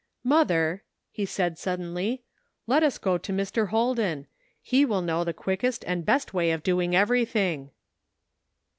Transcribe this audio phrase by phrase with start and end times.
[0.23, 0.81] "Mother,"
[1.11, 2.23] he said suddenly,
[2.65, 3.67] "let us go to Mr.
[3.67, 4.25] Holden.
[4.59, 7.69] He will know the quickest and best way of doing everything."